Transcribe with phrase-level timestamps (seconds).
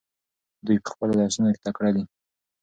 [0.65, 2.03] دوی په خپلو درسونو کې تکړه دي.